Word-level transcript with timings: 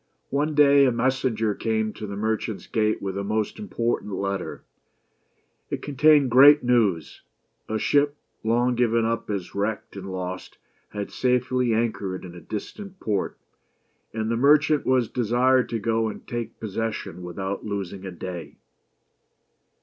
One 0.31 0.55
day 0.55 0.85
a 0.85 0.91
messenger 0.91 1.53
came 1.53 1.93
to 1.93 2.07
the 2.07 2.15
merchant's 2.15 2.65
gate 2.65 3.03
with 3.03 3.15
a 3.19 3.23
most 3.23 3.59
import 3.59 4.01
ant 4.01 4.13
letter. 4.13 4.63
It 5.69 5.83
contained 5.83 6.31
great 6.31 6.63
news. 6.63 7.21
A 7.69 7.77
ship, 7.77 8.15
long 8.43 8.73
given 8.73 9.05
up 9.05 9.29
as 9.29 9.53
wrecked 9.53 9.95
and 9.95 10.11
lost, 10.11 10.57
had 10.89 11.11
safely 11.11 11.71
anchored 11.75 12.25
in 12.25 12.33
a 12.33 12.41
distant 12.41 12.99
port; 12.99 13.37
and 14.11 14.31
the 14.31 14.37
merchant 14.37 14.87
was 14.87 15.07
desired 15.07 15.69
to 15.69 15.77
go 15.77 16.07
and 16.07 16.25
take 16.27 16.59
possession 16.59 17.21
without 17.21 17.63
losing 17.63 18.03
a 18.03 18.11
day. 18.11 18.57